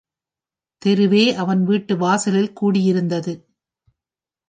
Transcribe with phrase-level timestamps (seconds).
[0.81, 3.33] தெருவே அவன் வீட்டு வாசலில் கூடியிருந்தது.